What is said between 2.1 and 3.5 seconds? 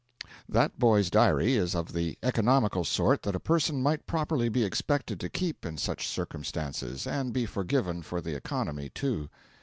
economical sort that a